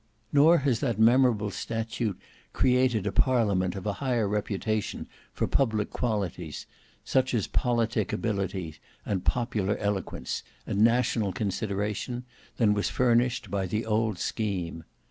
[0.33, 2.19] Nor has that memorable statute
[2.53, 6.65] created a Parliament of a higher reputation for public qualities,
[7.03, 12.23] such as politic ability, and popular eloquence, and national consideration,
[12.57, 14.85] than was furnished by the old scheme.